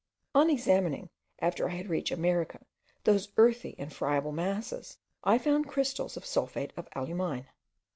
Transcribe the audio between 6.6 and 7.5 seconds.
of alumine.